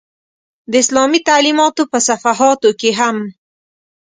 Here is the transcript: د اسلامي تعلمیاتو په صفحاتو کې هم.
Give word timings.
د 0.71 0.73
اسلامي 0.83 1.19
تعلمیاتو 1.29 1.83
په 1.91 1.97
صفحاتو 2.07 2.69
کې 2.79 2.89
هم. 2.99 3.17